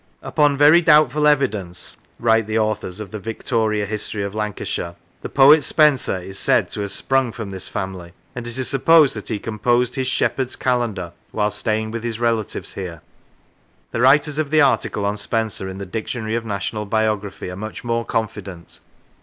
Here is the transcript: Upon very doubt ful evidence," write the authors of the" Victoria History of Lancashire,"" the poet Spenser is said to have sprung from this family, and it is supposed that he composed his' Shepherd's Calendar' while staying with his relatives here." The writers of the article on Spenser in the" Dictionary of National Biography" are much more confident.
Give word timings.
Upon 0.23 0.57
very 0.57 0.81
doubt 0.81 1.11
ful 1.11 1.27
evidence," 1.27 1.95
write 2.19 2.47
the 2.47 2.57
authors 2.57 2.99
of 2.99 3.11
the" 3.11 3.19
Victoria 3.31 3.85
History 3.85 4.23
of 4.23 4.33
Lancashire,"" 4.33 4.95
the 5.21 5.29
poet 5.29 5.63
Spenser 5.63 6.17
is 6.17 6.39
said 6.39 6.71
to 6.71 6.81
have 6.81 6.91
sprung 6.91 7.31
from 7.31 7.51
this 7.51 7.67
family, 7.67 8.13
and 8.35 8.47
it 8.47 8.57
is 8.57 8.67
supposed 8.67 9.13
that 9.13 9.29
he 9.29 9.37
composed 9.37 9.93
his' 9.93 10.07
Shepherd's 10.17 10.55
Calendar' 10.55 11.11
while 11.31 11.51
staying 11.51 11.91
with 11.91 12.03
his 12.03 12.19
relatives 12.19 12.73
here." 12.73 13.03
The 13.91 14.01
writers 14.01 14.39
of 14.39 14.49
the 14.49 14.59
article 14.59 15.05
on 15.05 15.17
Spenser 15.17 15.69
in 15.69 15.77
the" 15.77 15.85
Dictionary 15.99 16.33
of 16.33 16.45
National 16.45 16.87
Biography" 16.87 17.47
are 17.51 17.55
much 17.55 17.83
more 17.83 18.03
confident. 18.03 18.79